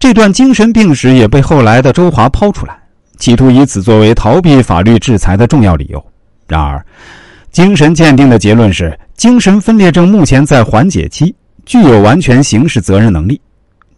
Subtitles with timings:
[0.00, 2.74] 这段精神病史也被后来的周华抛出来，
[3.18, 6.02] 企图以此作为逃避法律制裁的重要理由。
[6.48, 6.82] 然而，
[7.52, 11.34] 精神鉴定的结论是，精神分裂症目前在缓解期，
[11.66, 13.38] 具有完全刑事责任能力。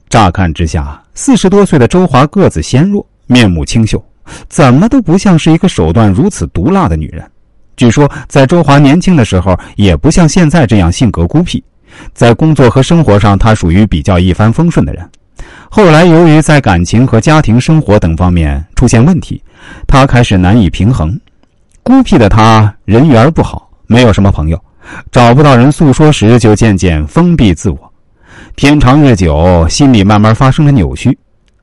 [0.09, 4.05] 乍看之下，四十多岁的周华个子纤弱，面目清秀，
[4.49, 7.25] 怎么都不像是一个手段如此毒辣的女人。
[7.77, 11.63] 据说，在周华年轻的时候，也不像现在这样性格孤僻。
[12.13, 15.09] 在工作和生活上，他属于比较一帆风顺的人。
[15.75, 19.43] 后来，由于在感情和家庭生活等方面出现问题，
[19.87, 21.19] 他开始难以平衡。
[21.83, 24.65] 孤僻的他人缘不好，没有什么朋友，
[25.11, 27.93] 找不到人诉说时，就渐渐封闭自我。
[28.55, 31.19] 天长日久，心里慢慢发生了扭曲。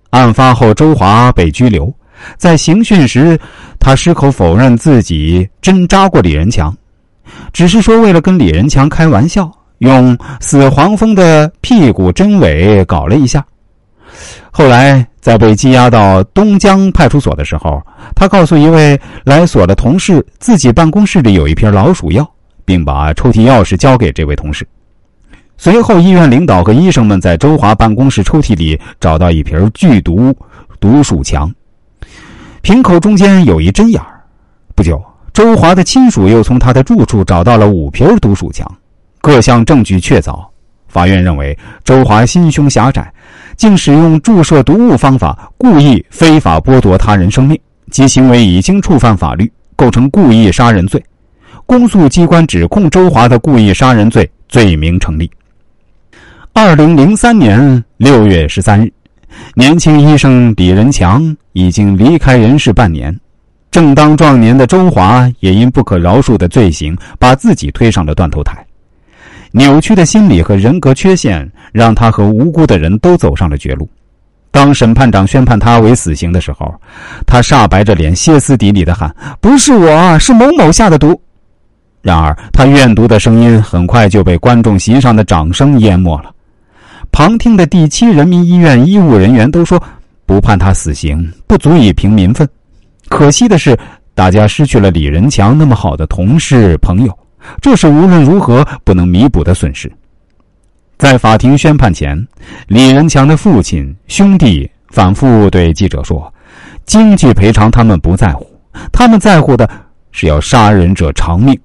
[0.09, 1.94] 案发后，周华被拘留，
[2.36, 3.39] 在刑讯时，
[3.80, 6.76] 他矢口否认自己真扎过李仁强，
[7.53, 9.52] 只是说为了跟李仁强开玩笑。
[9.78, 13.45] 用死黄蜂的屁股针尾搞了一下。
[14.52, 17.81] 后来在被羁押到东江派出所的时候，
[18.16, 22.30] 他告诉一位来所的同事，自己办公室里有一瓶老鼠药，
[22.66, 24.67] 并把抽屉钥匙交给这位同事。
[25.58, 30.33] 随后，医院领导和医生们在周华办公室抽屉里找到一瓶剧毒
[30.80, 31.53] 毒鼠强，
[32.61, 34.22] 瓶口中间有一针眼儿。
[34.73, 38.66] 不久，周华的亲属又从他的住处找到了五瓶毒鼠强。
[39.20, 40.42] 各项证据确凿，
[40.88, 43.11] 法院认为周华心胸狭窄，
[43.59, 47.59] 竟使用注射毒物方法，故意非法剥夺他人生命，
[47.91, 51.03] 其行为已经触犯法律，构成故意杀人罪。
[51.65, 55.30] 公诉机关指控周华的故意杀人罪罪名成立。
[56.53, 58.89] 二零零三年六月十三日，
[59.55, 63.13] 年轻医生李仁强已经离开人世半年，
[63.69, 68.65] 正当壮年的周华也因不可饶恕的罪行，把自己推上了断头台。
[69.52, 73.89] 扭曲的心理和人格缺陷，让他和无辜的人都走上了绝路。
[74.52, 76.73] 当审判长宣判他为死刑的时候，
[77.25, 81.20] 他煞白着脸，歇斯底里的喊：“不是我，是某某下的毒。”
[82.02, 86.31] 然而，他怨毒的声音很快就被观众席上的掌声淹没了。
[87.11, 89.81] 旁听的第七人民医院医务人员都说
[90.26, 92.48] ：“不判他死刑，不足以平民愤。”
[93.10, 93.77] 可惜的是，
[94.16, 97.18] 大家失去了李仁强那么好的同事朋友。
[97.61, 99.92] 这是无论如何不能弥补的损失。
[100.98, 102.27] 在法庭宣判前，
[102.67, 106.33] 李仁强的父亲、兄弟反复对记者说
[106.86, 108.45] ：“经济赔偿他们不在乎，
[108.92, 109.70] 他们在乎的
[110.11, 111.58] 是要杀人者偿命。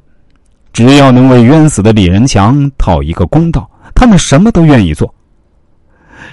[0.72, 5.12] 只要能为冤死的李仁强讨一个公道，他们什么都愿意做。”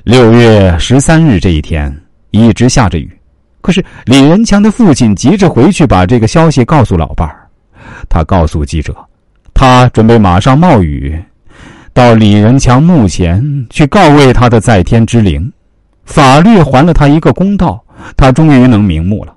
[0.04, 1.96] 六月十三日这一天
[2.30, 3.12] 一直下着雨，
[3.62, 7.50] 可是李仁强的父亲急着回去把这个消息告诉老伴儿。
[8.08, 8.96] 他告诉记者。
[9.62, 11.24] 他准备马上冒雨，
[11.94, 15.54] 到李仁强墓前去告慰他的在天之灵。
[16.04, 17.80] 法律还了他一个公道，
[18.18, 19.36] 他终于能瞑目了。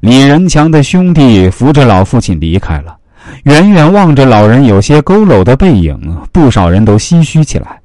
[0.00, 2.96] 李仁强的兄弟扶着老父亲离开了，
[3.42, 6.00] 远远望着老人有些佝偻的背影，
[6.32, 7.78] 不少人都唏嘘起来。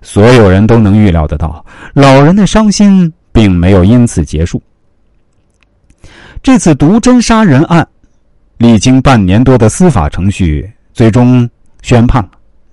[0.00, 1.62] 所有人都能预料得到，
[1.92, 4.62] 老人的伤心并没有因此结束。
[6.42, 7.86] 这次毒针杀人案。
[8.58, 11.48] 历经半年多的司法程序，最终
[11.82, 12.30] 宣判了。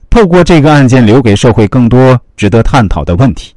[0.10, 3.54] 透过这个案件，留给社会更多值得探讨的问题。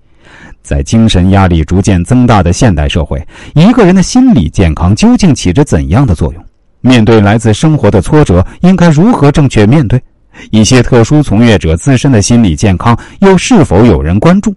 [0.63, 6.45] 在精神压力逐渐增大的现代社会，一个人的心理健康究竟起着怎样的作用？
[6.81, 10.03] 面对来自生活的挫折，应该如何正确面对？
[10.51, 14.55] 一些特殊从业者自身的心理健康，又是否有人关注？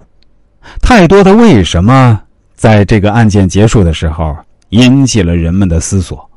[0.81, 2.19] 太多的为什么，
[2.55, 4.35] 在这个案件结束的时候，
[4.69, 6.28] 引起了人们的思索。